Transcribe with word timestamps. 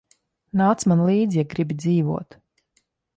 Nāc 0.61 0.85
man 0.91 1.03
līdzi, 1.09 1.39
ja 1.41 1.45
gribi 1.51 1.77
dzīvot. 1.83 2.39